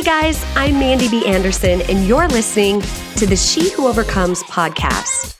[0.00, 1.26] Hey guys, I'm Mandy B.
[1.26, 2.80] Anderson, and you're listening
[3.16, 5.36] to the She Who Overcomes podcast.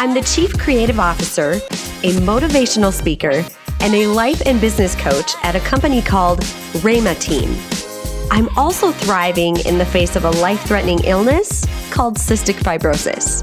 [0.00, 1.52] I'm the Chief Creative Officer,
[2.02, 3.44] a motivational speaker,
[3.80, 6.40] and a life and business coach at a company called
[6.80, 7.54] Rhema Team.
[8.30, 13.42] I'm also thriving in the face of a life threatening illness called cystic fibrosis.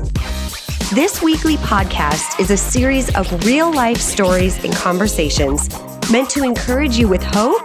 [0.89, 5.70] This weekly podcast is a series of real life stories and conversations
[6.12, 7.62] meant to encourage you with hope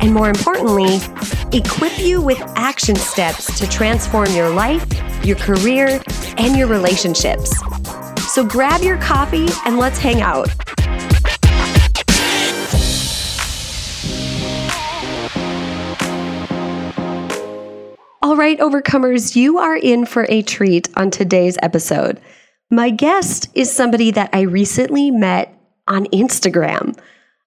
[0.00, 1.00] and, more importantly,
[1.52, 4.84] equip you with action steps to transform your life,
[5.24, 6.00] your career,
[6.38, 7.54] and your relationships.
[8.32, 10.48] So grab your coffee and let's hang out.
[18.22, 22.20] All right, overcomers, you are in for a treat on today's episode.
[22.70, 26.98] My guest is somebody that I recently met on Instagram.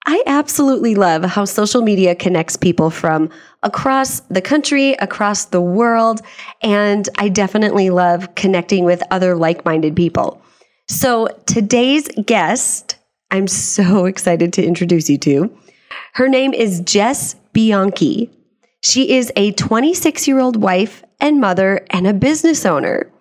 [0.06, 3.30] I absolutely love how social media connects people from
[3.64, 6.22] across the country, across the world,
[6.62, 10.42] and I definitely love connecting with other like minded people.
[10.88, 12.96] So today's guest,
[13.30, 15.56] I'm so excited to introduce you to.
[16.14, 18.32] Her name is Jess Bianchi.
[18.82, 23.12] She is a 26 year old wife and mother and a business owner.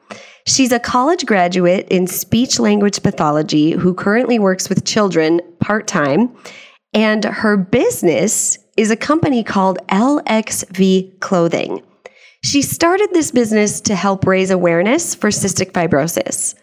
[0.47, 6.35] She's a college graduate in speech language pathology who currently works with children part time.
[6.93, 11.83] And her business is a company called LXV Clothing.
[12.43, 16.55] She started this business to help raise awareness for cystic fibrosis.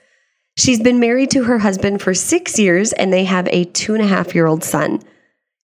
[0.57, 4.01] She's been married to her husband for six years and they have a two and
[4.01, 5.01] a half year old son.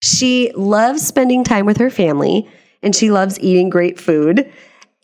[0.01, 2.49] She loves spending time with her family
[2.81, 4.51] and she loves eating great food.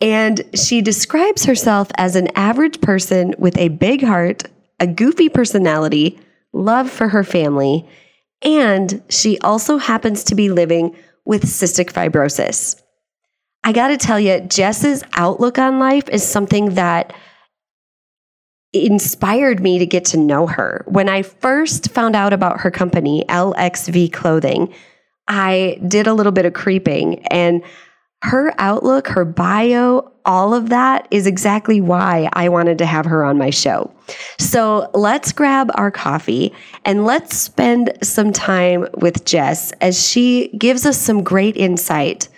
[0.00, 4.42] And she describes herself as an average person with a big heart,
[4.80, 6.18] a goofy personality,
[6.52, 7.88] love for her family,
[8.42, 12.80] and she also happens to be living with cystic fibrosis.
[13.64, 17.12] I got to tell you, Jess's outlook on life is something that
[18.72, 20.84] inspired me to get to know her.
[20.86, 24.72] When I first found out about her company, LXV Clothing,
[25.28, 27.62] I did a little bit of creeping and
[28.22, 33.24] her outlook, her bio, all of that is exactly why I wanted to have her
[33.24, 33.92] on my show.
[34.38, 36.52] So let's grab our coffee
[36.84, 42.28] and let's spend some time with Jess as she gives us some great insight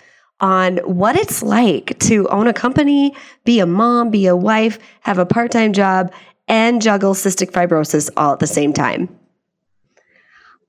[0.41, 5.19] on what it's like to own a company, be a mom, be a wife, have
[5.19, 6.12] a part time job,
[6.47, 9.18] and juggle cystic fibrosis all at the same time.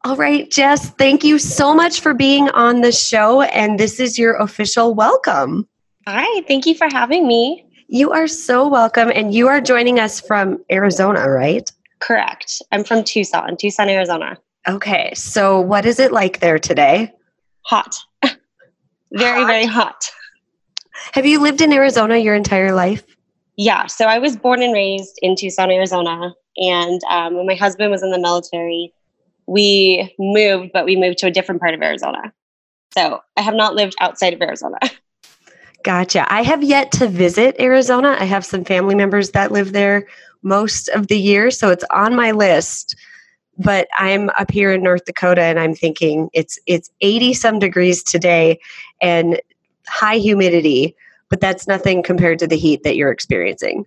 [0.06, 3.42] All right, Jess, thank you so much for being on the show.
[3.42, 5.68] And this is your official welcome.
[6.08, 7.66] Hi, thank you for having me.
[7.90, 9.12] You are so welcome.
[9.14, 11.70] And you are joining us from Arizona, right?
[12.00, 12.62] Correct.
[12.72, 14.38] I'm from Tucson, Tucson, Arizona.
[14.70, 15.12] Okay.
[15.16, 17.12] So, what is it like there today?
[17.64, 17.94] Hot.
[19.12, 19.48] very, hot.
[19.48, 20.12] very hot.
[21.12, 23.04] Have you lived in Arizona your entire life?
[23.58, 23.88] Yeah.
[23.88, 26.34] So, I was born and raised in Tucson, Arizona.
[26.56, 28.94] And um, when my husband was in the military,
[29.50, 32.32] we moved, but we moved to a different part of Arizona.
[32.94, 34.78] So I have not lived outside of Arizona.
[35.84, 36.32] Gotcha.
[36.32, 38.16] I have yet to visit Arizona.
[38.20, 40.08] I have some family members that live there
[40.44, 42.96] most of the year, so it's on my list.
[43.58, 48.04] But I'm up here in North Dakota and I'm thinking it's it's 80 some degrees
[48.04, 48.60] today
[49.02, 49.42] and
[49.88, 50.96] high humidity,
[51.30, 53.86] but that's nothing compared to the heat that you're experiencing.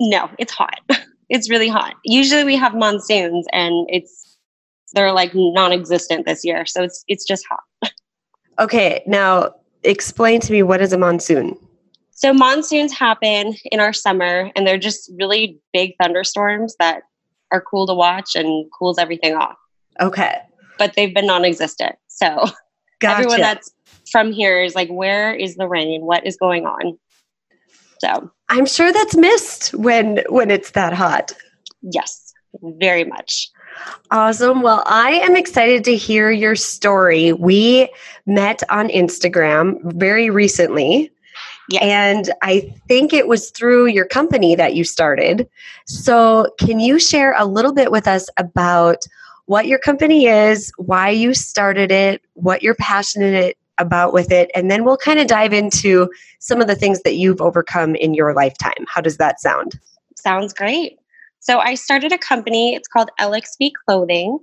[0.00, 0.80] No, it's hot.
[1.32, 1.94] It's really hot.
[2.04, 4.29] Usually we have monsoons and it's
[4.92, 6.66] they're like non-existent this year.
[6.66, 7.92] So it's it's just hot.
[8.58, 11.56] okay, now explain to me what is a monsoon?
[12.10, 17.02] So monsoons happen in our summer and they're just really big thunderstorms that
[17.50, 19.56] are cool to watch and cools everything off.
[20.00, 20.38] Okay.
[20.78, 21.96] But they've been non-existent.
[22.08, 22.44] So
[23.00, 23.16] gotcha.
[23.16, 23.72] everyone that's
[24.10, 26.02] from here is like, where is the rain?
[26.02, 26.98] What is going on?
[28.00, 31.32] So I'm sure that's missed when when it's that hot.
[31.82, 33.48] Yes, very much.
[34.10, 34.62] Awesome.
[34.62, 37.32] Well, I am excited to hear your story.
[37.32, 37.88] We
[38.26, 41.10] met on Instagram very recently.
[41.68, 41.82] Yes.
[41.84, 45.48] And I think it was through your company that you started.
[45.86, 49.04] So, can you share a little bit with us about
[49.46, 54.70] what your company is, why you started it, what you're passionate about with it, and
[54.70, 58.32] then we'll kind of dive into some of the things that you've overcome in your
[58.32, 58.84] lifetime.
[58.86, 59.76] How does that sound?
[60.14, 60.99] Sounds great.
[61.40, 64.38] So I started a company, it's called LXV Clothing.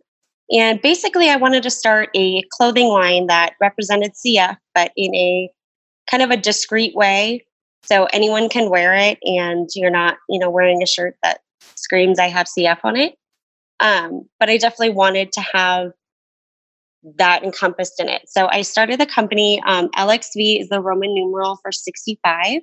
[0.52, 5.50] And basically, I wanted to start a clothing line that represented CF, but in a
[6.10, 7.46] kind of a discreet way.
[7.84, 11.42] So anyone can wear it and you're not, you know, wearing a shirt that
[11.76, 13.16] screams I have CF on it.
[13.80, 15.92] Um, but I definitely wanted to have
[17.18, 18.24] that encompassed in it.
[18.28, 19.62] So I started the company.
[19.66, 22.62] Um, LXV is the Roman numeral for 65.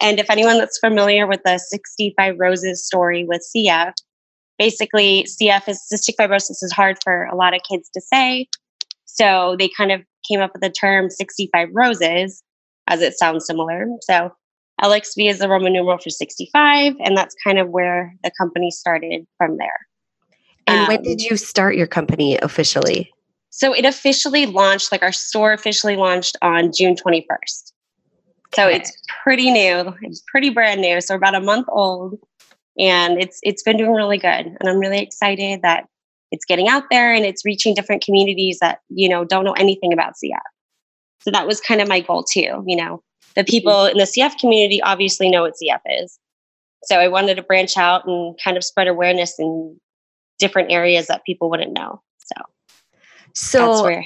[0.00, 3.92] And if anyone that's familiar with the 65 Roses story with CF,
[4.58, 8.48] basically CF is cystic fibrosis is hard for a lot of kids to say.
[9.04, 12.42] So they kind of came up with the term 65 Roses,
[12.86, 13.86] as it sounds similar.
[14.02, 14.30] So
[14.82, 19.26] LXV is the Roman numeral for 65, and that's kind of where the company started
[19.38, 19.86] from there.
[20.66, 23.12] And um, when did you start your company officially?
[23.50, 27.72] So it officially launched, like our store officially launched on June 21st.
[28.54, 28.76] So okay.
[28.76, 29.94] it's pretty new.
[30.02, 31.00] It's pretty brand new.
[31.00, 32.18] So about a month old.
[32.78, 34.46] And it's it's been doing really good.
[34.46, 35.86] And I'm really excited that
[36.30, 39.92] it's getting out there and it's reaching different communities that, you know, don't know anything
[39.92, 40.40] about CF.
[41.20, 43.02] So that was kind of my goal too, you know.
[43.36, 46.18] The people in the CF community obviously know what CF is.
[46.84, 49.78] So I wanted to branch out and kind of spread awareness in
[50.38, 52.02] different areas that people wouldn't know.
[52.18, 52.42] So
[53.34, 54.02] so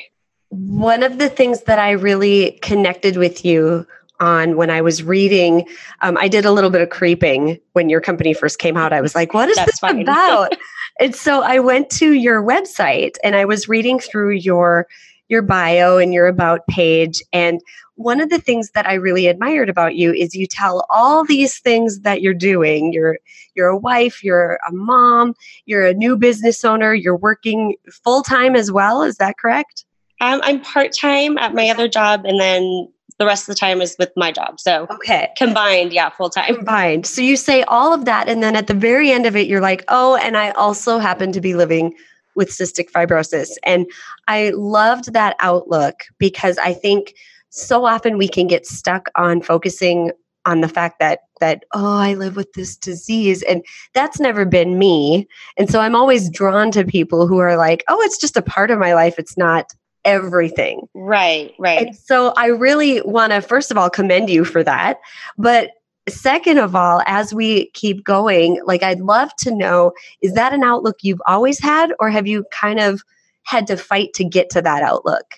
[0.48, 3.86] one of the things that I really connected with you
[4.20, 5.66] on when I was reading,
[6.00, 8.92] um, I did a little bit of creeping when your company first came out.
[8.92, 10.00] I was like, what is That's this fine.
[10.02, 10.52] about?
[11.00, 14.86] and so I went to your website and I was reading through your
[15.28, 17.60] your bio and your about page and
[17.98, 21.58] one of the things that I really admired about you is you tell all these
[21.58, 22.92] things that you're doing.
[22.92, 23.18] You're
[23.54, 25.34] you're a wife, you're a mom,
[25.66, 27.74] you're a new business owner, you're working
[28.04, 29.02] full time as well.
[29.02, 29.84] Is that correct?
[30.20, 32.88] Um, I'm part time at my other job, and then
[33.18, 34.60] the rest of the time is with my job.
[34.60, 36.54] So okay, combined, yeah, full time.
[36.54, 37.06] Combined.
[37.06, 39.60] So you say all of that, and then at the very end of it, you're
[39.60, 41.94] like, oh, and I also happen to be living
[42.34, 43.86] with cystic fibrosis, and
[44.28, 47.14] I loved that outlook because I think
[47.50, 50.12] so often we can get stuck on focusing
[50.44, 54.78] on the fact that that oh i live with this disease and that's never been
[54.78, 58.42] me and so i'm always drawn to people who are like oh it's just a
[58.42, 59.72] part of my life it's not
[60.08, 64.62] everything right right and so i really want to first of all commend you for
[64.62, 64.98] that
[65.36, 65.70] but
[66.08, 70.62] second of all as we keep going like i'd love to know is that an
[70.62, 73.02] outlook you've always had or have you kind of
[73.42, 75.34] had to fight to get to that outlook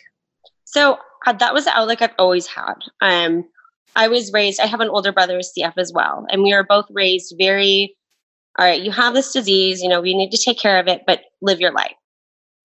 [0.64, 2.74] so that was the outlook I've always had.
[3.00, 3.44] Um,
[3.96, 6.26] I was raised, I have an older brother CF as well.
[6.30, 7.96] And we were both raised very,
[8.58, 11.02] all right, you have this disease, you know, we need to take care of it,
[11.06, 11.94] but live your life.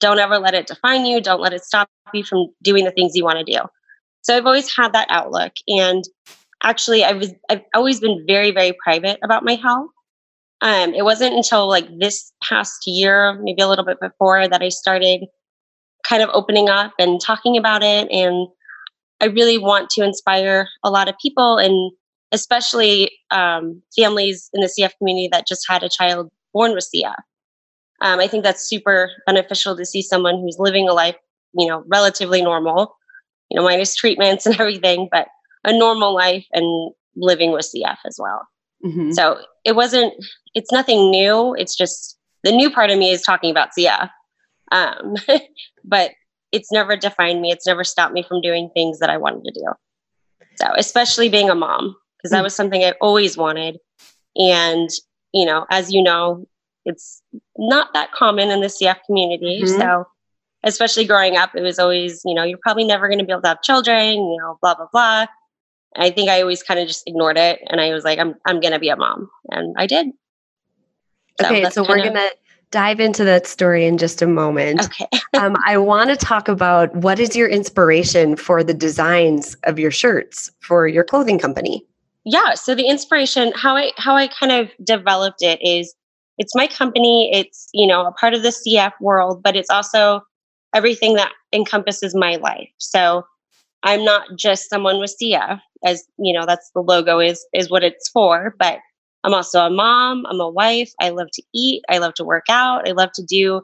[0.05, 1.19] Don't ever let it define you.
[1.19, 3.57] Don't let it stop you from doing the things you want to do.
[4.21, 5.53] So I've always had that outlook.
[5.67, 6.03] And
[6.61, 9.89] actually, I was, I've always been very, very private about my health.
[10.61, 14.69] Um, it wasn't until like this past year, maybe a little bit before, that I
[14.69, 15.25] started
[16.07, 18.07] kind of opening up and talking about it.
[18.11, 18.47] And
[19.21, 21.91] I really want to inspire a lot of people and
[22.31, 27.15] especially um, families in the CF community that just had a child born with CF.
[28.05, 31.15] Um, I think that's super beneficial to see someone who's living a life,
[31.57, 32.95] you know, relatively normal,
[33.49, 35.27] you know, minus treatments and everything, but
[35.63, 38.47] a normal life and living with CF as well.
[38.85, 39.13] Mm-hmm.
[39.13, 40.13] So it wasn't,
[40.53, 41.55] it's nothing new.
[41.55, 44.07] It's just the new part of me is talking about CF.
[44.71, 45.15] Um,
[45.83, 46.11] but
[46.51, 47.51] it's never defined me.
[47.51, 49.65] It's never stopped me from doing things that I wanted to do.
[50.57, 52.43] So, especially being a mom, because that mm.
[52.43, 53.77] was something I always wanted.
[54.35, 54.89] And,
[55.33, 56.45] you know, as you know,
[56.85, 57.21] it's
[57.57, 59.61] not that common in the CF community.
[59.63, 59.79] Mm-hmm.
[59.79, 60.07] So,
[60.63, 63.41] especially growing up, it was always, you know, you're probably never going to be able
[63.41, 65.25] to have children, you know, blah, blah, blah.
[65.95, 67.60] I think I always kind of just ignored it.
[67.67, 69.29] And I was like, I'm, I'm going to be a mom.
[69.50, 70.07] And I did.
[71.39, 71.69] So okay.
[71.69, 72.31] So we're going to
[72.71, 74.86] dive into that story in just a moment.
[74.86, 75.07] Okay.
[75.38, 79.91] um, I want to talk about what is your inspiration for the designs of your
[79.91, 81.86] shirts for your clothing company.
[82.25, 82.55] Yeah.
[82.55, 85.93] So the inspiration, how I how I kind of developed it is
[86.38, 87.32] it's my company.
[87.34, 90.22] It's you know a part of the CF world, but it's also
[90.74, 92.70] everything that encompasses my life.
[92.77, 93.24] So
[93.84, 97.84] I'm not just someone with CF, as you know, that's the logo is is what
[97.84, 98.80] it's for, but
[99.24, 100.92] I'm also a mom, I'm a wife.
[101.01, 103.62] I love to eat, I love to work out, I love to do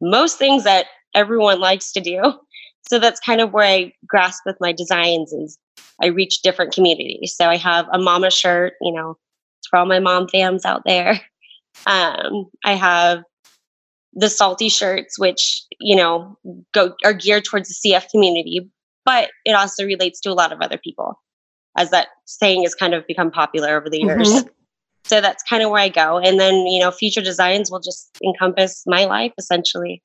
[0.00, 2.34] most things that everyone likes to do.
[2.86, 5.58] So that's kind of where I grasp with my designs is
[6.02, 7.34] I reach different communities.
[7.34, 9.16] So I have a mama shirt, you know,
[9.58, 11.18] it's for all my mom fams out there.
[11.86, 13.24] Um, I have
[14.14, 16.38] the salty shirts, which, you know,
[16.72, 18.70] go are geared towards the CF community,
[19.04, 21.18] but it also relates to a lot of other people
[21.76, 24.28] as that saying has kind of become popular over the years.
[24.28, 24.48] Mm-hmm.
[25.04, 26.18] So that's kind of where I go.
[26.18, 30.02] And then, you know, future designs will just encompass my life essentially.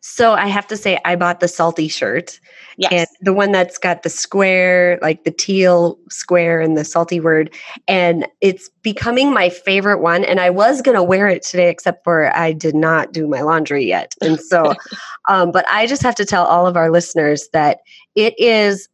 [0.00, 2.38] So I have to say, I bought the salty shirt.
[2.76, 2.92] Yes.
[2.92, 7.54] And the one that's got the square, like the teal square and the salty word.
[7.88, 10.24] And it's becoming my favorite one.
[10.24, 13.40] And I was going to wear it today, except for I did not do my
[13.40, 14.14] laundry yet.
[14.20, 14.74] And so,
[15.28, 17.78] um, but I just have to tell all of our listeners that
[18.14, 18.88] it is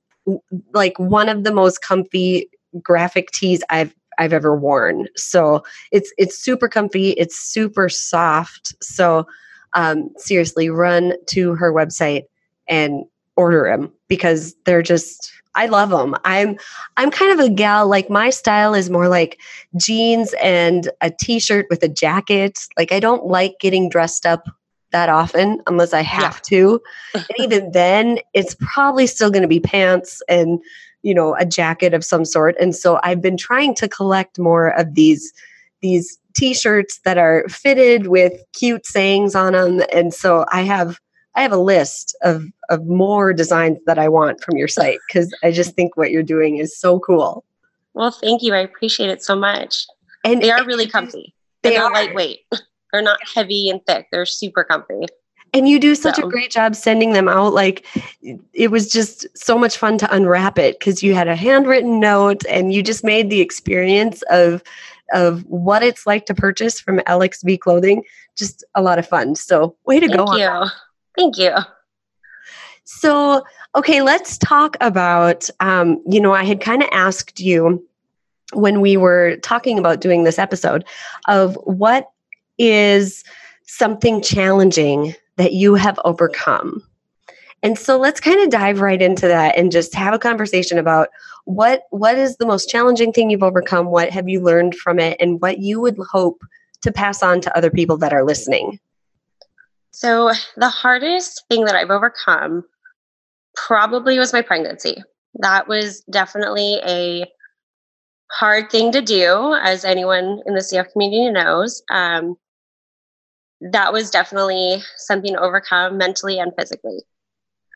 [0.73, 2.49] like one of the most comfy
[2.81, 5.09] graphic tees I've I've ever worn.
[5.17, 8.75] So it's it's super comfy, it's super soft.
[8.83, 9.27] So
[9.75, 12.25] um, seriously, run to her website
[12.69, 13.05] and
[13.37, 16.17] order them because they're just I love them.
[16.25, 16.59] I'm
[16.97, 19.41] I'm kind of a gal like my style is more like
[19.77, 22.67] jeans and a t-shirt with a jacket.
[22.77, 24.49] Like I don't like getting dressed up
[24.93, 26.59] that often unless I have yeah.
[26.59, 26.83] to.
[27.15, 30.61] and even then it's probably still going to be pants and
[31.03, 32.57] you know a jacket of some sort.
[32.59, 35.33] And so I've been trying to collect more of these
[35.83, 40.99] these t-shirts that are fitted with cute sayings on them and so I have
[41.35, 45.35] I have a list of of more designs that I want from your site because
[45.43, 47.45] I just think what you're doing is so cool.
[47.95, 48.55] Well, thank you.
[48.55, 49.87] I appreciate it so much.
[50.25, 51.35] And they are really comfy.
[51.63, 52.41] They are lightweight.
[52.93, 54.07] They're not heavy and thick.
[54.13, 55.07] They're super comfy.
[55.55, 56.27] And you do such so.
[56.27, 57.53] a great job sending them out.
[57.53, 57.87] Like
[58.55, 62.43] it was just so much fun to unwrap it because you had a handwritten note
[62.49, 64.63] and you just made the experience of
[65.13, 68.03] of what it's like to purchase from LXV clothing
[68.37, 69.35] just a lot of fun.
[69.35, 70.27] So way to go.
[70.27, 70.37] Thank go.
[70.37, 70.71] You.
[71.17, 71.57] Thank you.
[72.85, 73.45] So,
[73.75, 77.87] okay, let's talk about, um, you know, I had kind of asked you
[78.53, 80.85] when we were talking about doing this episode
[81.29, 82.11] of what
[82.59, 83.25] is
[83.67, 86.83] something challenging that you have overcome.
[87.63, 91.09] And so let's kind of dive right into that and just have a conversation about
[91.45, 95.17] what what is the most challenging thing you've overcome, what have you learned from it
[95.21, 96.43] and what you would hope
[96.83, 98.79] to pass on to other people that are listening.
[99.93, 102.65] So, the hardest thing that I've overcome
[103.55, 105.03] probably was my pregnancy.
[105.35, 107.27] That was definitely a
[108.31, 111.83] hard thing to do, as anyone in the CF community knows.
[111.91, 112.37] Um,
[113.61, 117.01] that was definitely something to overcome mentally and physically.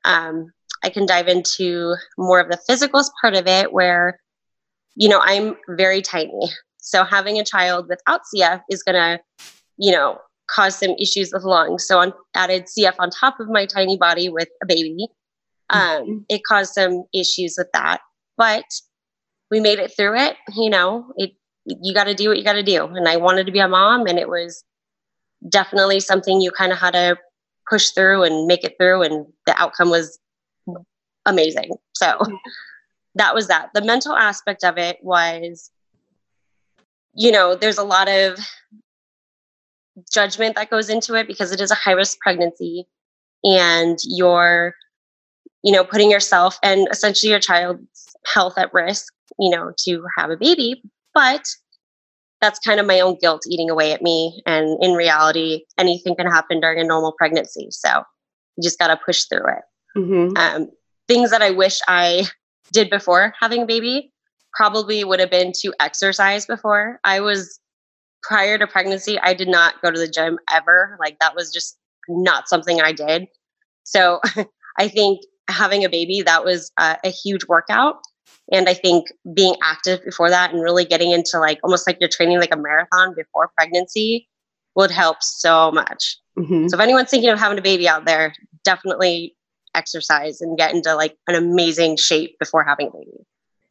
[0.06, 4.18] Um, I can dive into more of the physical part of it where,
[4.94, 6.50] you know, I'm very tiny.
[6.78, 9.20] So having a child without CF is going to,
[9.76, 11.86] you know, cause some issues with lungs.
[11.86, 15.08] So I added CF on top of my tiny body with a baby.
[15.70, 16.18] Um, mm-hmm.
[16.28, 18.00] It caused some issues with that,
[18.36, 18.64] but
[19.50, 20.36] we made it through it.
[20.54, 21.32] You know, it
[21.64, 22.84] you got to do what you got to do.
[22.84, 24.62] And I wanted to be a mom, and it was
[25.48, 27.16] definitely something you kind of had to
[27.68, 29.02] push through and make it through.
[29.02, 30.18] And the outcome was
[31.26, 31.72] amazing.
[31.94, 32.34] So mm-hmm.
[33.16, 33.70] that was that.
[33.74, 35.70] The mental aspect of it was,
[37.14, 38.38] you know, there's a lot of
[40.12, 42.86] judgment that goes into it because it is a high risk pregnancy
[43.44, 44.74] and you're
[45.62, 50.30] you know putting yourself and essentially your child's health at risk you know to have
[50.30, 50.82] a baby
[51.14, 51.46] but
[52.40, 56.26] that's kind of my own guilt eating away at me and in reality anything can
[56.26, 58.02] happen during a normal pregnancy so
[58.56, 60.36] you just got to push through it mm-hmm.
[60.36, 60.70] um,
[61.08, 62.24] things that i wish i
[62.72, 64.12] did before having a baby
[64.52, 67.60] probably would have been to exercise before i was
[68.26, 70.96] prior to pregnancy, I did not go to the gym ever.
[71.00, 71.78] Like that was just
[72.08, 73.28] not something I did.
[73.84, 74.20] So
[74.78, 77.96] I think having a baby, that was a, a huge workout.
[78.52, 82.08] And I think being active before that and really getting into like almost like you're
[82.08, 84.28] training like a marathon before pregnancy
[84.76, 86.18] would help so much.
[86.38, 86.68] Mm-hmm.
[86.68, 89.34] So if anyone's thinking of having a baby out there, definitely
[89.74, 93.26] exercise and get into like an amazing shape before having a baby.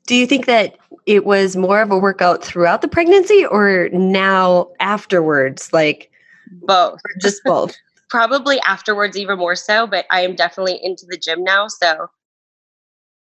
[0.07, 4.69] Do you think that it was more of a workout throughout the pregnancy or now
[4.79, 5.73] afterwards?
[5.73, 6.11] Like
[6.51, 6.99] both.
[7.21, 7.75] Just both.
[8.09, 11.67] Probably afterwards, even more so, but I am definitely into the gym now.
[11.67, 12.07] So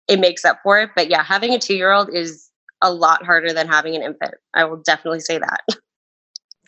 [0.09, 0.91] it makes up for it.
[0.95, 2.49] But yeah, having a two year old is
[2.81, 4.35] a lot harder than having an infant.
[4.55, 5.61] I will definitely say that.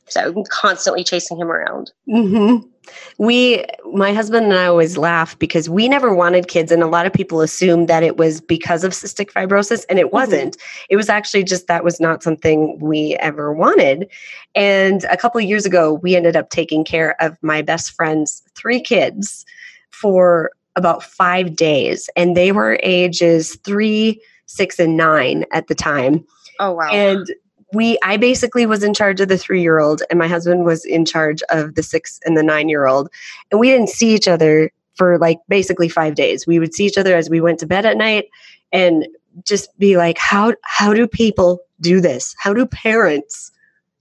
[0.06, 1.90] So I'm constantly chasing him around.
[2.08, 2.68] Mm-hmm.
[3.16, 6.70] We, my husband and I always laugh because we never wanted kids.
[6.70, 10.06] And a lot of people assume that it was because of cystic fibrosis, and it
[10.06, 10.16] mm-hmm.
[10.16, 10.58] wasn't.
[10.58, 10.84] Mm-hmm.
[10.90, 14.10] It was actually just that was not something we ever wanted.
[14.54, 18.42] And a couple of years ago, we ended up taking care of my best friend's
[18.54, 19.46] three kids
[19.90, 22.08] for about five days.
[22.16, 26.24] And they were ages three, six, and nine at the time.
[26.60, 26.90] Oh, wow.
[26.90, 27.26] And
[27.74, 30.84] we i basically was in charge of the three year old and my husband was
[30.84, 33.08] in charge of the six and the nine year old
[33.50, 36.98] and we didn't see each other for like basically five days we would see each
[36.98, 38.26] other as we went to bed at night
[38.72, 39.06] and
[39.42, 43.50] just be like how how do people do this how do parents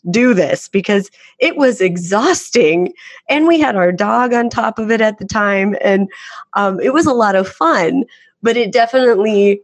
[0.10, 2.94] do this because it was exhausting.
[3.30, 5.76] And we had our dog on top of it at the time.
[5.82, 6.10] And
[6.54, 8.04] um, it was a lot of fun,
[8.42, 9.62] but it definitely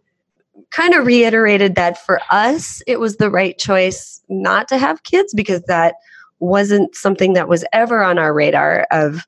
[0.71, 5.33] kind of reiterated that for us, it was the right choice not to have kids
[5.33, 5.95] because that
[6.39, 9.25] wasn't something that was ever on our radar of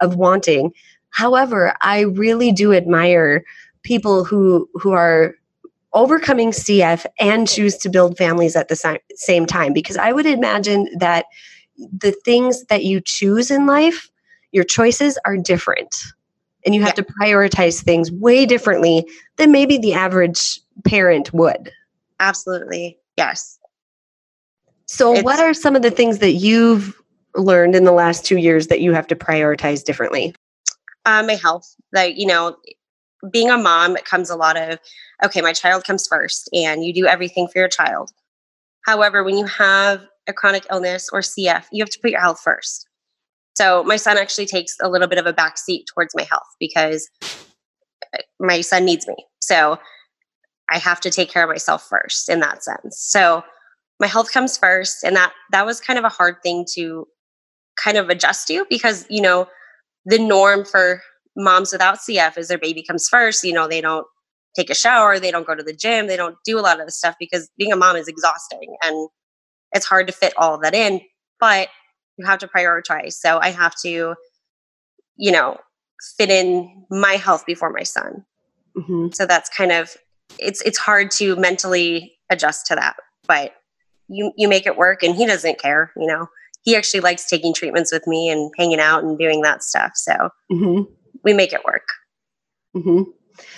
[0.00, 0.72] of wanting.
[1.10, 3.44] However, I really do admire
[3.82, 5.34] people who who are
[5.92, 10.88] overcoming CF and choose to build families at the same time because I would imagine
[10.98, 11.26] that
[11.76, 14.10] the things that you choose in life,
[14.52, 15.94] your choices are different.
[16.64, 17.04] And you have yeah.
[17.04, 21.72] to prioritize things way differently than maybe the average parent would.
[22.20, 22.98] Absolutely.
[23.16, 23.58] Yes.
[24.84, 27.00] So, it's, what are some of the things that you've
[27.34, 30.34] learned in the last two years that you have to prioritize differently?
[31.06, 31.74] Uh, my health.
[31.92, 32.56] Like, you know,
[33.30, 34.78] being a mom, it comes a lot of,
[35.24, 38.10] okay, my child comes first, and you do everything for your child.
[38.86, 42.40] However, when you have a chronic illness or CF, you have to put your health
[42.42, 42.86] first.
[43.54, 46.46] So my son actually takes a little bit of a back seat towards my health
[46.58, 47.10] because
[48.14, 49.16] uh, my son needs me.
[49.40, 49.78] So
[50.70, 52.98] I have to take care of myself first in that sense.
[52.98, 53.42] So
[53.98, 57.06] my health comes first and that that was kind of a hard thing to
[57.76, 59.46] kind of adjust to because you know
[60.06, 61.02] the norm for
[61.42, 64.06] moms without CF is their baby comes first, you know, they don't
[64.56, 66.86] take a shower, they don't go to the gym, they don't do a lot of
[66.86, 69.08] the stuff because being a mom is exhausting and
[69.72, 71.00] it's hard to fit all of that in,
[71.38, 71.68] but
[72.16, 73.12] you have to prioritize.
[73.12, 74.14] So I have to
[75.20, 75.58] you know,
[76.16, 78.24] fit in my health before my son.
[78.76, 79.08] Mm-hmm.
[79.12, 79.94] So that's kind of
[80.38, 82.96] it's it's hard to mentally adjust to that,
[83.28, 83.52] but
[84.08, 86.26] you you make it work and he doesn't care, you know.
[86.62, 89.92] He actually likes taking treatments with me and hanging out and doing that stuff.
[89.94, 90.82] So mm-hmm.
[91.24, 91.86] We make it work.
[92.76, 93.10] Mm-hmm.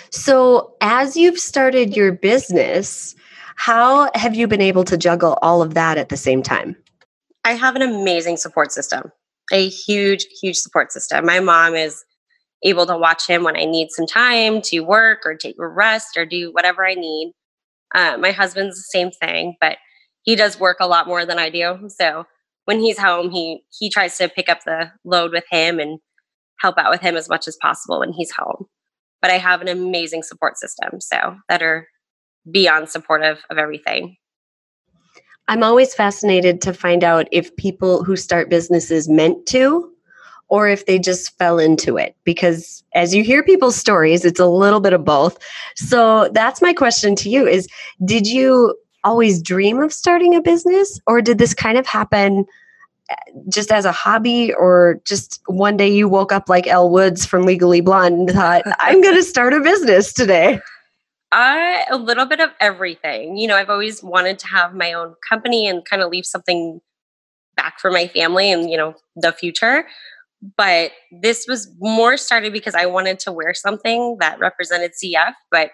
[0.09, 3.15] So as you've started your business,
[3.55, 6.75] how have you been able to juggle all of that at the same time?
[7.43, 9.11] I have an amazing support system,
[9.51, 11.25] a huge, huge support system.
[11.25, 12.03] My mom is
[12.63, 16.15] able to watch him when I need some time to work or take a rest
[16.15, 17.33] or do whatever I need.
[17.93, 19.77] Uh, my husband's the same thing, but
[20.23, 21.89] he does work a lot more than I do.
[21.89, 22.25] So
[22.65, 25.99] when he's home, he he tries to pick up the load with him and
[26.59, 28.65] help out with him as much as possible when he's home.
[29.21, 31.87] But I have an amazing support system, so that are
[32.49, 34.17] beyond supportive of everything.
[35.47, 39.89] I'm always fascinated to find out if people who start businesses meant to
[40.49, 42.15] or if they just fell into it.
[42.23, 45.37] Because as you hear people's stories, it's a little bit of both.
[45.75, 47.67] So that's my question to you is
[48.05, 52.45] did you always dream of starting a business or did this kind of happen
[53.49, 57.43] just as a hobby or just one day you woke up like Elle Woods from
[57.43, 60.59] Legally Blonde and thought, I'm going to start a business today?
[61.31, 63.37] I, a little bit of everything.
[63.37, 66.79] You know, I've always wanted to have my own company and kind of leave something
[67.55, 69.85] back for my family and, you know, the future
[70.57, 75.71] but this was more started because I wanted to wear something that represented CF, but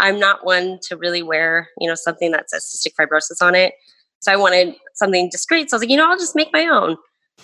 [0.00, 3.74] I'm not one to really wear, you know, something that says cystic fibrosis on it.
[4.22, 5.68] So I wanted something discreet.
[5.68, 6.96] So I was like, you know, I'll just make my own.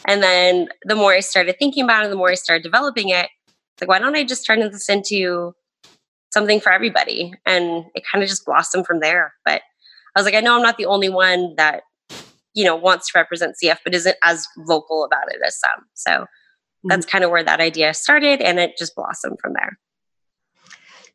[0.07, 3.29] And then the more I started thinking about it, the more I started developing it.
[3.81, 5.55] Like, why don't I just turn this into
[6.33, 7.33] something for everybody?
[7.47, 9.35] And it kind of just blossomed from there.
[9.45, 9.63] But
[10.15, 11.83] I was like, I know I'm not the only one that,
[12.55, 15.85] you know, wants to represent CF, but isn't as vocal about it as some.
[15.95, 16.27] So
[16.85, 17.11] that's mm-hmm.
[17.11, 19.79] kind of where that idea started and it just blossomed from there.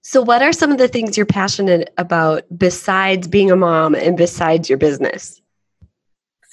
[0.05, 4.17] So, what are some of the things you're passionate about besides being a mom and
[4.17, 5.41] besides your business?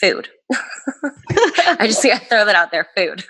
[0.00, 0.28] Food.
[0.52, 2.88] I just gotta throw that out there.
[2.96, 3.24] Food.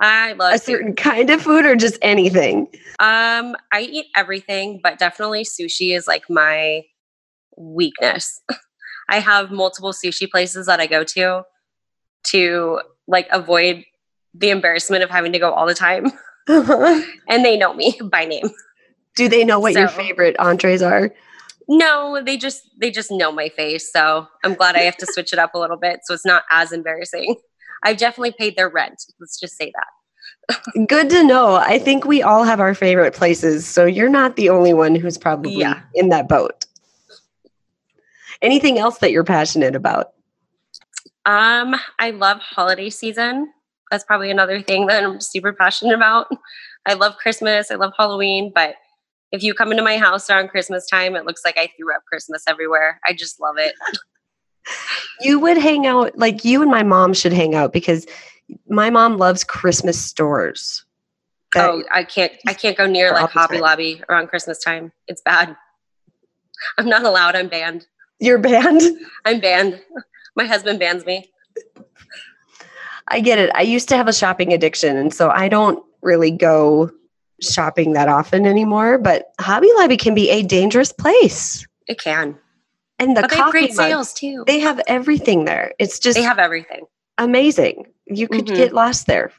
[0.00, 2.68] I love a certain kind of food or just anything.
[3.00, 6.84] Um, I eat everything, but definitely sushi is like my
[7.56, 8.40] weakness.
[9.08, 11.42] I have multiple sushi places that I go to
[12.28, 13.84] to like avoid
[14.34, 16.06] the embarrassment of having to go all the time.
[16.48, 17.02] Uh-huh.
[17.28, 18.50] and they know me by name.
[19.16, 21.12] Do they know what so, your favorite entrees are?
[21.68, 23.92] No, they just they just know my face.
[23.92, 26.44] So I'm glad I have to switch it up a little bit so it's not
[26.50, 27.36] as embarrassing.
[27.82, 29.04] I've definitely paid their rent.
[29.20, 30.86] Let's just say that.
[30.88, 31.54] Good to know.
[31.54, 35.18] I think we all have our favorite places, so you're not the only one who's
[35.18, 35.82] probably yeah.
[35.94, 36.66] in that boat.
[38.40, 40.12] Anything else that you're passionate about?
[41.26, 43.52] Um, I love holiday season
[43.90, 46.28] that's probably another thing that I'm super passionate about.
[46.86, 48.76] I love Christmas, I love Halloween, but
[49.32, 52.04] if you come into my house around Christmas time, it looks like I threw up
[52.06, 53.00] Christmas everywhere.
[53.04, 53.74] I just love it.
[55.20, 58.06] you would hang out like you and my mom should hang out because
[58.68, 60.84] my mom loves Christmas stores.
[61.56, 64.92] Oh, I can't I can't go near like Hobby Lobby around Christmas time.
[65.06, 65.56] It's bad.
[66.78, 67.36] I'm not allowed.
[67.36, 67.86] I'm banned.
[68.20, 68.82] You're banned?
[69.24, 69.80] I'm banned.
[70.36, 71.30] My husband bans me.
[73.08, 73.50] I get it.
[73.54, 76.90] I used to have a shopping addiction, and so I don't really go
[77.42, 78.98] shopping that often anymore.
[78.98, 81.66] But Hobby Lobby can be a dangerous place.
[81.86, 82.36] It can.
[82.98, 84.44] And the but they have great mugs, sales too.
[84.46, 85.72] They have everything there.
[85.78, 86.86] It's just They have everything.
[87.16, 87.86] amazing.
[88.06, 88.56] You could Mhm.
[88.56, 89.32] get lost there.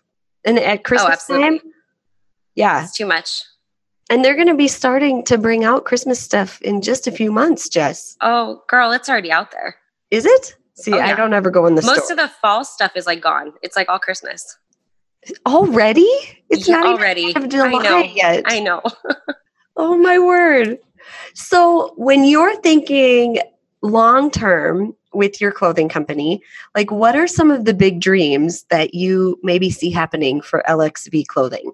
[0.45, 1.59] And at Christmas absolutely.
[1.59, 1.71] time,
[2.55, 2.83] yeah.
[2.83, 3.43] It's too much.
[4.09, 7.31] And they're going to be starting to bring out Christmas stuff in just a few
[7.31, 8.15] months, Jess.
[8.21, 9.75] Oh, girl, it's already out there.
[10.09, 10.55] Is it?
[10.75, 12.13] See, Oh, I don't ever go in the Most store.
[12.13, 13.53] of the fall stuff is like gone.
[13.61, 14.57] It's like all Christmas.
[15.45, 16.07] Already?
[16.49, 17.35] It's Yeah, not already.
[17.35, 18.03] of July I know.
[18.15, 18.43] yet.
[18.45, 18.81] I know.
[19.81, 20.77] Oh my word.
[21.33, 23.39] So when you're thinking
[23.81, 26.43] long term with your clothing company,
[26.75, 31.27] like what are some of the big dreams that you maybe see happening for LXV
[31.27, 31.71] clothing?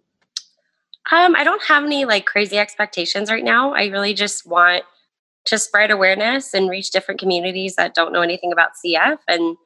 [1.12, 3.74] Um, I don't have any like crazy expectations right now.
[3.74, 4.84] I really just want
[5.46, 9.18] to spread awareness and reach different communities that don't know anything about CF.
[9.28, 9.58] And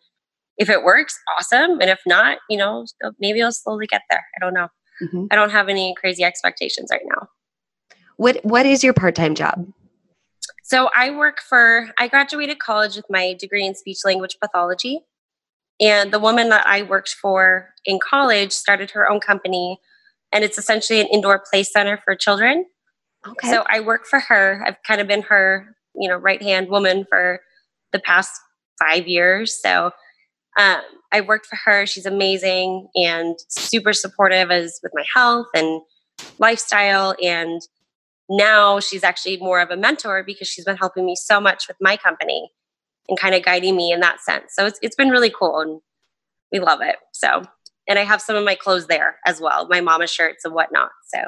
[0.60, 1.80] if it works, awesome.
[1.82, 2.86] And if not, you know,
[3.19, 4.24] maybe I'll slowly get there.
[4.36, 4.67] I don't know.
[5.02, 5.28] Mhm.
[5.32, 7.30] I don't have any crazy expectations right now.
[8.17, 9.65] What what is your part-time job?
[10.63, 15.00] So I work for, I graduated college with my degree in speech language pathology.
[15.80, 19.80] And the woman that I worked for in college started her own company.
[20.32, 22.65] And it's essentially an indoor play center for children.
[23.28, 23.50] Okay.
[23.50, 24.63] So I work for her.
[24.65, 27.39] I've kind of been her, you know, right hand woman for
[27.91, 28.32] the past
[28.78, 29.60] five years.
[29.60, 29.91] So
[30.57, 30.81] um,
[31.12, 31.85] I worked for her.
[31.85, 35.81] She's amazing and super supportive as with my health and
[36.38, 37.15] lifestyle.
[37.23, 37.62] And
[38.29, 41.77] now she's actually more of a mentor because she's been helping me so much with
[41.81, 42.51] my company
[43.07, 44.53] and kind of guiding me in that sense.
[44.53, 45.81] So it's it's been really cool and
[46.51, 46.97] we love it.
[47.12, 47.43] So
[47.88, 50.91] and I have some of my clothes there as well, my mama shirts and whatnot.
[51.07, 51.23] So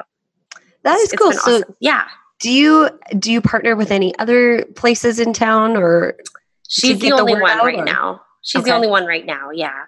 [0.84, 1.32] that is cool.
[1.32, 1.74] So awesome.
[1.80, 2.04] yeah.
[2.38, 6.16] do you do you partner with any other places in town or
[6.68, 8.22] She's the only one out, right or- now.
[8.42, 8.70] She's Okay.
[8.70, 9.50] the only one right now.
[9.52, 9.84] Yeah.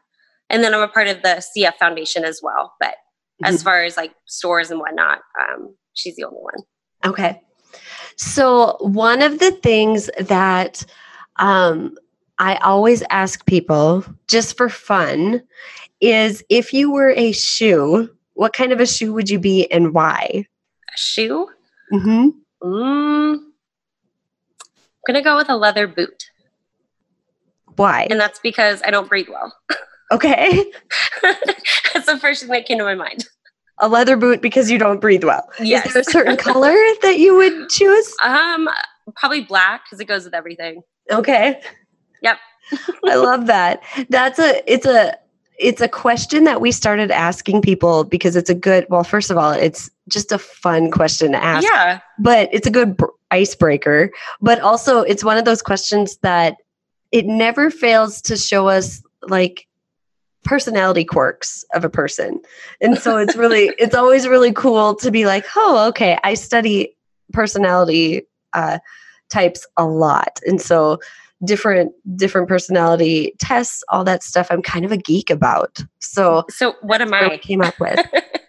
[0.51, 2.75] And then I'm a part of the CF Foundation as well.
[2.81, 2.95] But
[3.43, 3.65] as Mhm.
[3.65, 6.55] far as like stores and whatnot, um, she's the only one.
[7.05, 7.41] Okay.
[8.17, 10.85] So, one of the things that
[11.37, 11.97] um,
[12.39, 15.43] I always ask people just for fun
[16.01, 19.93] is if you were a shoe, what kind of a shoe would you be and
[19.93, 20.47] why?
[20.95, 21.49] A shoe?
[21.93, 22.29] Mm-hmm.
[22.63, 23.53] Mm, I'm
[25.07, 26.31] gonna go with a leather boot.
[27.77, 28.07] Why?
[28.11, 29.55] And that's because I don't breathe well.
[30.13, 30.65] Okay.
[31.23, 33.27] that's the first thing that came to my mind.
[33.79, 35.49] A leather boot because you don't breathe well.
[35.61, 35.87] Yes.
[35.87, 38.15] Is there a certain color that you would choose?
[38.23, 38.69] Um,
[39.17, 40.83] probably black because it goes with everything.
[41.11, 41.61] Okay.
[42.23, 42.39] Yep.
[43.07, 43.83] I love that.
[44.09, 45.17] That's a it's a
[45.59, 49.37] it's a question that we started asking people because it's a good well first of
[49.37, 52.01] all it's just a fun question to ask Yeah.
[52.19, 54.11] but it's a good br- icebreaker
[54.41, 56.57] but also it's one of those questions that
[57.15, 59.69] it never fails to show us like
[60.43, 62.41] personality quirks of a person.
[62.81, 66.95] And so it's really it's always really cool to be like oh okay i study
[67.33, 68.79] personality uh,
[69.31, 70.41] types a lot.
[70.47, 70.99] And so
[71.45, 75.79] different different personality tests all that stuff i'm kind of a geek about.
[76.01, 77.31] So So what am I?
[77.35, 77.39] I?
[77.39, 78.01] came up with.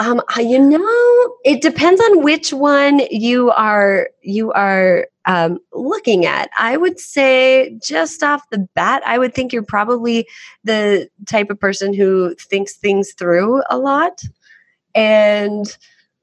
[0.00, 6.50] Um you know it depends on which one you are you are um, looking at.
[6.58, 10.26] I would say just off the bat i would think you're probably
[10.64, 14.22] the type of person who thinks things through a lot.
[14.94, 15.76] And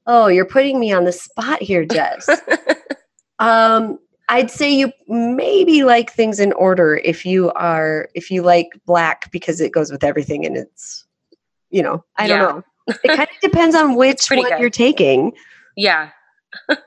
[0.06, 2.28] oh you're putting me on the spot here jess.
[3.38, 8.68] Um i'd say you maybe like things in order if you are if you like
[8.86, 11.04] black because it goes with everything and it's
[11.70, 12.62] you know i don't know.
[13.04, 14.60] It kind of depends on which one good.
[14.60, 15.32] you're taking.
[15.76, 16.10] Yeah.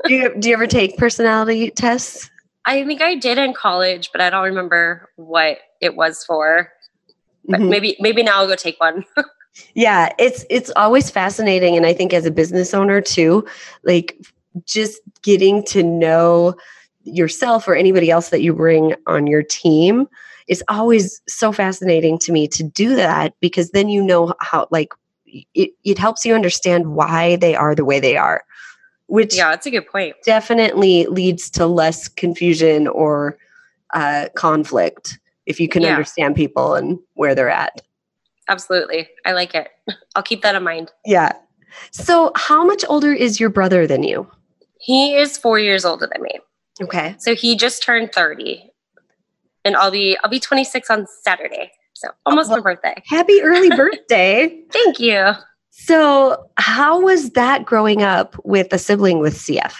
[0.08, 2.29] Do you, do you ever take personality tests
[2.65, 6.71] I think I did in college, but I don't remember what it was for.
[7.45, 7.69] But Mhm.
[7.69, 9.05] maybe maybe now I'll go take one.
[9.73, 13.45] Yeah, it's it's always fascinating and I think as a business owner too,
[13.84, 14.15] like
[14.65, 16.53] just getting to know
[17.03, 20.08] yourself or anybody else that you bring on your team
[20.47, 24.93] is always so fascinating to me to do that because then you know how like
[25.25, 28.43] it, it helps you understand why they are the way they are
[29.09, 30.15] which yeah, that's a good point.
[30.23, 33.37] definitely leads to less confusion or
[33.93, 35.89] uh, conflict if you can Yeah.
[35.89, 37.81] understand people and where they're at
[38.47, 39.07] Absolutely.
[39.25, 39.69] I like it.
[40.15, 40.91] I'll keep that in mind.
[41.05, 41.33] Yeah.
[41.91, 44.27] So, how much older is your brother than you?
[44.79, 46.39] He is four years older than me.
[46.81, 47.13] Okay.
[47.19, 48.71] So he just turned 30.
[49.65, 51.71] And I'll be I'll be 26 on Saturday.
[51.93, 52.95] So almost my well- birthday.
[53.05, 54.63] Happy early birthday.
[54.73, 55.33] Thank you.
[55.71, 59.73] So, how was that growing up with a sibling with CF?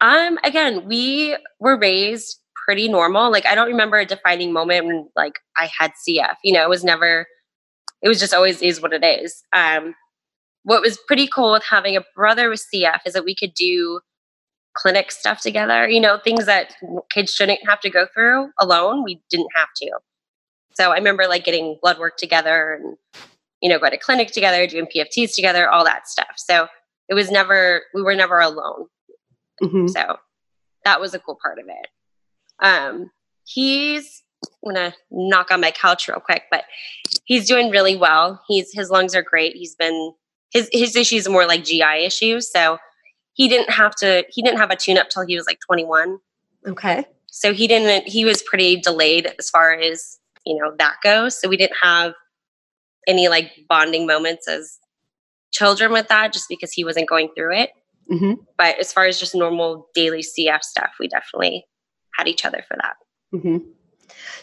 [0.00, 3.30] Um, again, we were raised pretty normal.
[3.30, 6.34] Like I don't remember a defining moment when like I had CF.
[6.42, 7.26] You know, it was never.
[8.02, 9.42] It was just always is what it is.
[9.52, 9.94] Um,
[10.64, 14.00] what was pretty cool with having a brother with CF is that we could do
[14.76, 15.88] clinic stuff together.
[15.88, 16.74] You know, things that
[17.10, 19.02] kids shouldn't have to go through alone.
[19.02, 19.90] We didn't have to.
[20.74, 22.96] So I remember like getting blood work together and
[23.66, 26.34] you know, go to clinic together, doing PFTs together, all that stuff.
[26.36, 26.68] So
[27.08, 28.86] it was never we were never alone.
[29.60, 29.88] Mm-hmm.
[29.88, 30.18] So
[30.84, 32.64] that was a cool part of it.
[32.64, 33.10] Um,
[33.42, 34.22] he's
[34.64, 36.62] I'm gonna knock on my couch real quick, but
[37.24, 38.40] he's doing really well.
[38.46, 39.56] He's his lungs are great.
[39.56, 40.12] He's been
[40.52, 42.48] his his issues are more like GI issues.
[42.48, 42.78] So
[43.32, 46.18] he didn't have to he didn't have a tune up till he was like 21.
[46.68, 47.04] Okay.
[47.26, 51.40] So he didn't he was pretty delayed as far as, you know, that goes.
[51.40, 52.14] So we didn't have
[53.06, 54.78] any like bonding moments as
[55.52, 57.70] children with that just because he wasn't going through it.
[58.10, 58.34] Mm-hmm.
[58.56, 61.64] But as far as just normal daily CF stuff, we definitely
[62.14, 62.94] had each other for that.
[63.34, 63.58] Mm-hmm.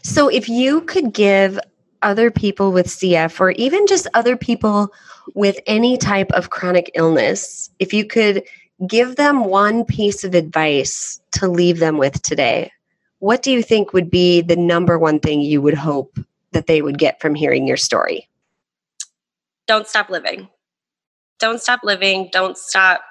[0.01, 1.59] So, if you could give
[2.01, 4.91] other people with CF or even just other people
[5.35, 8.43] with any type of chronic illness, if you could
[8.87, 12.71] give them one piece of advice to leave them with today,
[13.19, 16.19] what do you think would be the number one thing you would hope
[16.51, 18.27] that they would get from hearing your story?
[19.67, 20.49] Don't stop living.
[21.39, 22.29] Don't stop living.
[22.31, 23.01] Don't stop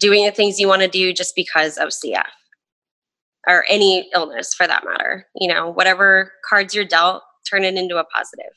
[0.00, 2.24] doing the things you want to do just because of CF
[3.46, 5.26] or any illness for that matter.
[5.34, 8.52] You know, whatever cards you're dealt, turn it into a positive.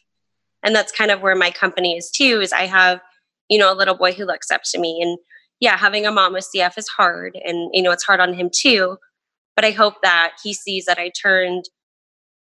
[0.64, 3.02] And that's kind of where my company is too, is I have,
[3.50, 5.00] you know, a little boy who looks up to me.
[5.02, 5.18] And
[5.60, 7.38] yeah, having a mom with CF is hard.
[7.44, 8.98] And, you know, it's hard on him too.
[9.56, 11.66] But I hope that he sees that I turned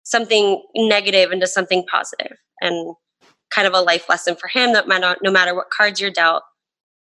[0.04, 2.96] something negative into something positive and
[3.54, 6.44] kind of a life lesson for him that no matter what cards you're dealt,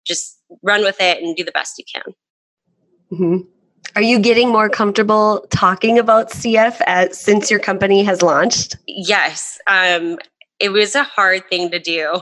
[0.06, 2.14] just run with it and do the best you can.
[3.12, 3.48] Mm-hmm.
[3.94, 8.76] Are you getting more comfortable talking about CF as, since your company has launched?
[8.86, 9.58] Yes.
[9.66, 10.18] Um,
[10.58, 12.20] it was a hard thing to do.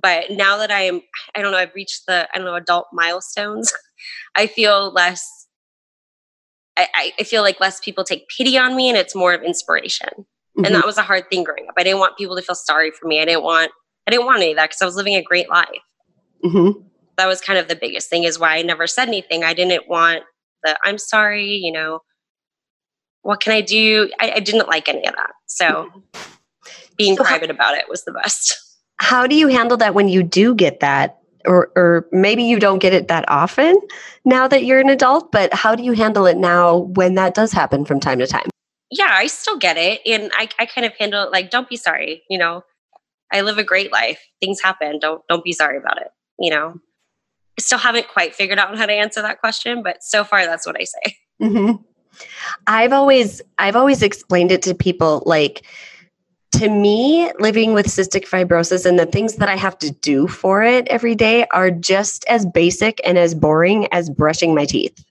[0.00, 1.02] But now that I am,
[1.34, 3.72] I don't know, I've reached the, I don't know, adult milestones,
[4.36, 5.46] I feel less,
[6.78, 10.24] I, I feel like less people take pity on me and it's more of inspiration.
[10.56, 10.66] Mm-hmm.
[10.66, 11.74] And that was a hard thing growing up.
[11.78, 13.20] I didn't want people to feel sorry for me.
[13.20, 13.70] I didn't want,
[14.06, 15.68] I didn't want any of that because I was living a great life.
[16.44, 16.82] Mm-hmm
[17.16, 19.44] that was kind of the biggest thing is why I never said anything.
[19.44, 20.24] I didn't want
[20.64, 22.00] the I'm sorry, you know,
[23.22, 24.10] what can I do?
[24.20, 25.32] I, I didn't like any of that.
[25.46, 25.90] So
[26.96, 28.58] being so private how, about it was the best.
[28.98, 31.18] How do you handle that when you do get that?
[31.44, 33.76] Or, or maybe you don't get it that often
[34.24, 37.50] now that you're an adult, but how do you handle it now when that does
[37.50, 38.51] happen from time to time?
[38.94, 40.00] Yeah, I still get it.
[40.06, 42.22] And I, I kind of handle it like, don't be sorry.
[42.28, 42.62] You know,
[43.32, 44.20] I live a great life.
[44.40, 44.98] Things happen.
[44.98, 46.08] Don't, don't be sorry about it.
[46.38, 46.74] You know,
[47.58, 50.66] I still haven't quite figured out how to answer that question, but so far that's
[50.66, 51.16] what I say.
[51.40, 51.82] Mm-hmm.
[52.66, 55.64] I've always I've always explained it to people like
[56.52, 60.62] to me living with cystic fibrosis and the things that I have to do for
[60.62, 65.04] it every day are just as basic and as boring as brushing my teeth.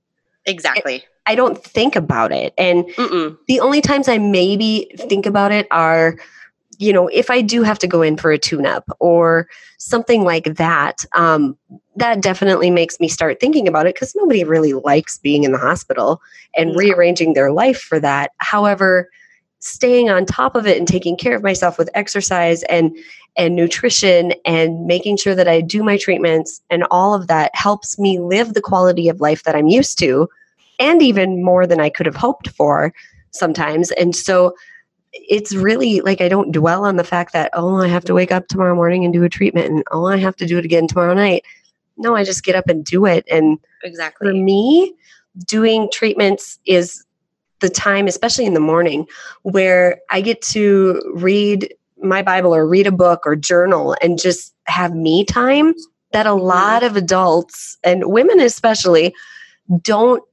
[0.45, 1.03] Exactly.
[1.25, 2.53] I don't think about it.
[2.57, 3.37] And Mm-mm.
[3.47, 6.17] the only times I maybe think about it are
[6.81, 10.23] you know, if I do have to go in for a tune up or something
[10.23, 11.55] like that, um,
[11.95, 15.59] that definitely makes me start thinking about it because nobody really likes being in the
[15.59, 16.19] hospital
[16.55, 18.31] and rearranging their life for that.
[18.37, 19.09] However,
[19.61, 22.95] staying on top of it and taking care of myself with exercise and
[23.37, 27.97] and nutrition and making sure that I do my treatments and all of that helps
[27.97, 30.27] me live the quality of life that I'm used to
[30.79, 32.93] and even more than I could have hoped for
[33.29, 33.91] sometimes.
[33.91, 34.53] And so
[35.13, 38.31] it's really like I don't dwell on the fact that, oh, I have to wake
[38.31, 40.87] up tomorrow morning and do a treatment and oh, I have to do it again
[40.87, 41.45] tomorrow night.
[41.97, 43.25] No, I just get up and do it.
[43.29, 44.93] And exactly for me,
[45.47, 47.05] doing treatments is
[47.61, 49.07] the time, especially in the morning,
[49.43, 54.53] where I get to read my Bible or read a book or journal and just
[54.65, 55.73] have me time
[56.11, 56.45] that a mm-hmm.
[56.45, 59.13] lot of adults and women especially
[59.81, 60.23] don't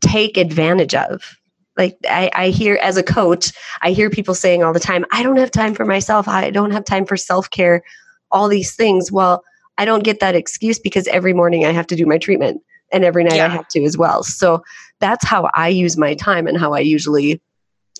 [0.00, 1.36] take advantage of.
[1.76, 5.24] Like I, I hear as a coach i hear people saying all the time i
[5.24, 6.28] don't have time for myself.
[6.28, 7.82] I don't have time for self-care.
[8.30, 9.10] All these things.
[9.10, 9.42] Well
[9.76, 13.04] i don't get that excuse because every morning i have to do my treatment and
[13.04, 13.46] every night yeah.
[13.46, 14.22] i have to as well.
[14.22, 14.62] So
[15.00, 17.40] that's how i use my time and how i usually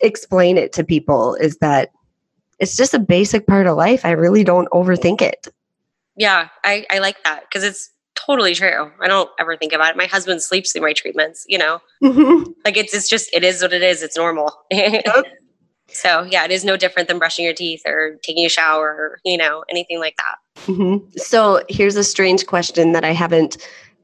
[0.03, 1.91] explain it to people is that
[2.59, 5.49] it's just a basic part of life i really don't overthink it
[6.17, 8.91] yeah i, I like that because it's totally true.
[9.01, 9.97] I don't ever think about it.
[9.97, 11.81] My husband sleeps through my treatments, you know?
[12.03, 12.51] Mm-hmm.
[12.65, 14.03] Like it's, it's just, it is what it is.
[14.03, 14.53] It's normal.
[14.73, 15.27] Yep.
[15.89, 19.21] so yeah, it is no different than brushing your teeth or taking a shower or,
[19.25, 20.37] you know, anything like that.
[20.67, 21.07] Mm-hmm.
[21.17, 23.57] So here's a strange question that I haven't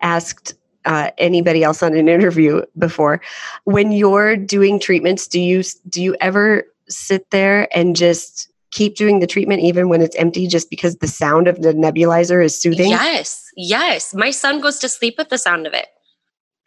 [0.03, 3.21] asked uh, anybody else on an interview before.
[3.65, 9.19] When you're doing treatments, do you do you ever sit there and just keep doing
[9.21, 12.91] the treatment even when it's empty just because the sound of the nebulizer is soothing?
[12.91, 13.49] Yes.
[13.57, 14.15] Yes.
[14.15, 15.89] My son goes to sleep with the sound of it.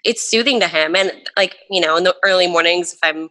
[0.04, 0.96] It's soothing to him.
[0.96, 3.30] And like, you know, in the early mornings, if I'm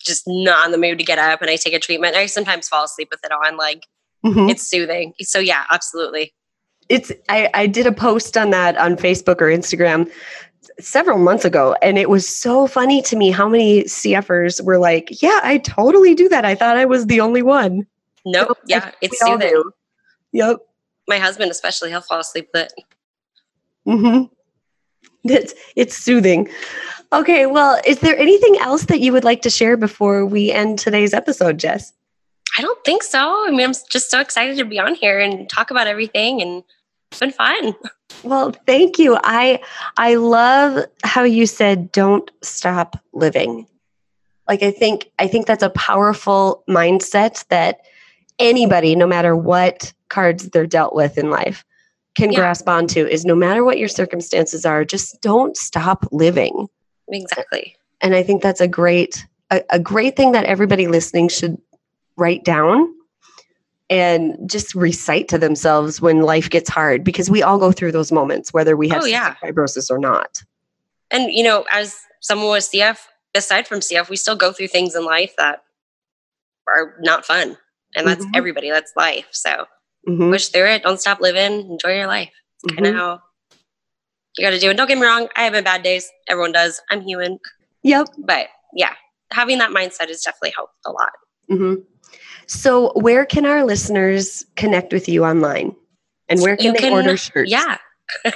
[0.00, 2.68] just not in the mood to get up and I take a treatment, I sometimes
[2.68, 3.56] fall asleep with it on.
[3.56, 3.86] Like
[4.24, 4.48] mm-hmm.
[4.48, 5.14] it's soothing.
[5.20, 6.34] So yeah, absolutely.
[6.88, 10.10] It's I, I did a post on that on Facebook or Instagram
[10.78, 15.22] several months ago and it was so funny to me how many CFers were like,
[15.22, 16.44] "Yeah, I totally do that.
[16.44, 17.86] I thought I was the only one."
[18.24, 18.48] Nope.
[18.48, 19.62] So, yeah, it's soothing.
[20.32, 20.58] Yep.
[21.08, 22.72] My husband especially, he'll fall asleep with it.
[23.86, 24.30] Mhm.
[25.24, 26.48] It's it's soothing.
[27.12, 30.78] Okay, well, is there anything else that you would like to share before we end
[30.78, 31.92] today's episode, Jess?
[32.58, 33.44] I don't think so.
[33.46, 36.64] I mean, I'm just so excited to be on here and talk about everything and
[37.10, 37.74] it's been fun.
[38.22, 39.16] Well, thank you.
[39.22, 39.60] I
[39.96, 43.66] I love how you said don't stop living.
[44.48, 47.80] Like I think I think that's a powerful mindset that
[48.38, 51.64] anybody no matter what cards they're dealt with in life
[52.16, 52.38] can yeah.
[52.38, 56.66] grasp onto is no matter what your circumstances are, just don't stop living.
[57.08, 57.76] Exactly.
[58.00, 61.58] And I think that's a great a, a great thing that everybody listening should
[62.16, 62.92] write down
[63.88, 68.10] and just recite to themselves when life gets hard because we all go through those
[68.10, 69.34] moments whether we have oh, yeah.
[69.42, 70.42] fibrosis or not
[71.10, 72.98] and you know as someone with cf
[73.34, 75.62] aside from cf we still go through things in life that
[76.68, 77.56] are not fun
[77.94, 78.36] and that's mm-hmm.
[78.36, 79.66] everybody that's life so
[80.08, 80.30] mm-hmm.
[80.30, 82.30] push through it don't stop living enjoy your life
[82.64, 82.84] it's mm-hmm.
[82.84, 83.20] kind of how
[84.36, 86.52] you got to do it don't get me wrong i have my bad days everyone
[86.52, 87.38] does i'm human
[87.82, 88.94] yep but yeah
[89.30, 91.12] having that mindset has definitely helped a lot
[91.50, 91.74] mm-hmm.
[92.46, 95.74] So, where can our listeners connect with you online?
[96.28, 97.50] And where can you they can, order shirts?
[97.50, 97.78] Yeah.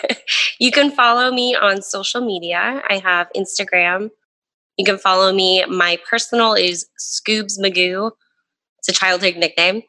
[0.58, 2.82] you can follow me on social media.
[2.88, 4.10] I have Instagram.
[4.76, 5.64] You can follow me.
[5.66, 8.10] My personal is Scoobs Magoo.
[8.78, 9.82] It's a childhood nickname.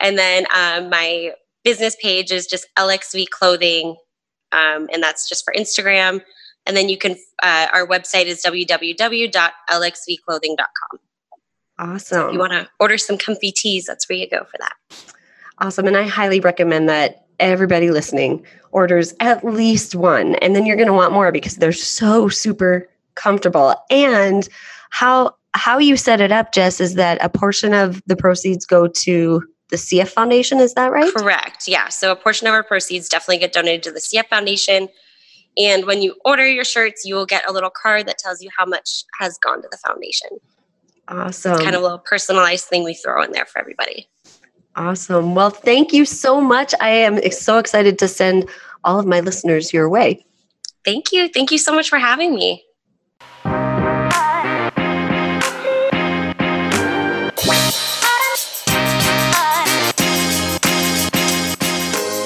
[0.00, 1.32] And then um, my
[1.64, 3.96] business page is just LXV Clothing.
[4.52, 6.22] Um, and that's just for Instagram.
[6.66, 11.00] And then you can, uh, our website is www.lxvclothing.com.
[11.78, 11.98] Awesome.
[11.98, 14.74] So if you want to order some comfy tees, that's where you go for that.
[15.58, 15.86] Awesome.
[15.86, 20.36] And I highly recommend that everybody listening orders at least one.
[20.36, 23.74] And then you're going to want more because they're so super comfortable.
[23.90, 24.48] And
[24.90, 28.88] how how you set it up, Jess, is that a portion of the proceeds go
[28.88, 30.58] to the CF Foundation.
[30.58, 31.12] Is that right?
[31.14, 31.68] Correct.
[31.68, 31.88] Yeah.
[31.88, 34.88] So a portion of our proceeds definitely get donated to the CF Foundation.
[35.56, 38.50] And when you order your shirts, you will get a little card that tells you
[38.56, 40.28] how much has gone to the foundation.
[41.08, 41.52] Awesome.
[41.52, 44.08] It's kind of a little personalized thing we throw in there for everybody.
[44.76, 45.34] Awesome.
[45.34, 46.74] Well, thank you so much.
[46.80, 48.48] I am so excited to send
[48.82, 50.24] all of my listeners your way.
[50.84, 51.28] Thank you.
[51.28, 52.64] Thank you so much for having me.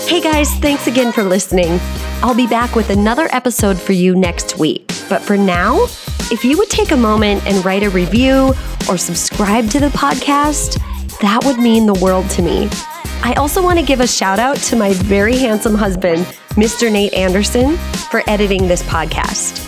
[0.09, 1.79] Hey guys, thanks again for listening.
[2.23, 4.91] I'll be back with another episode for you next week.
[5.09, 5.87] But for now,
[6.31, 8.53] if you would take a moment and write a review
[8.89, 10.79] or subscribe to the podcast,
[11.21, 12.69] that would mean the world to me.
[13.23, 16.91] I also want to give a shout out to my very handsome husband, Mr.
[16.91, 17.77] Nate Anderson,
[18.11, 19.65] for editing this podcast.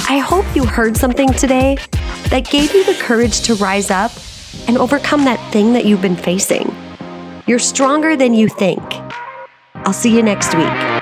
[0.08, 1.79] I hope you heard something today
[2.29, 4.12] that gave you the courage to rise up
[4.67, 6.71] and overcome that thing that you've been facing.
[7.47, 8.84] You're stronger than you think.
[9.73, 10.92] I'll see you next week.